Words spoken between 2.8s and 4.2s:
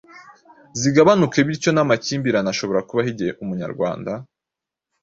kubaho igihe umunyarwanda